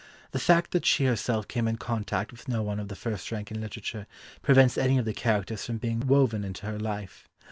The 0.31 0.39
fact 0.39 0.71
that 0.71 0.83
she 0.83 1.05
herself 1.05 1.47
came 1.47 1.67
in 1.67 1.77
contact 1.77 2.31
with 2.31 2.47
no 2.47 2.63
one 2.63 2.79
of 2.79 2.87
the 2.87 2.95
first 2.95 3.31
rank 3.31 3.51
in 3.51 3.61
literature 3.61 4.07
prevents 4.41 4.75
any 4.75 4.97
of 4.97 5.05
the 5.05 5.13
characters 5.13 5.63
from 5.67 5.77
being 5.77 6.07
woven 6.07 6.43
into 6.43 6.65
her 6.65 6.79
life. 6.79 7.29